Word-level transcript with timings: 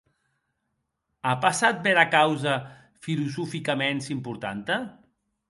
A 1.31 1.33
passat 1.43 1.83
bèra 1.87 2.05
causa 2.15 2.57
filosoficaments 3.09 4.11
importanta? 4.19 4.81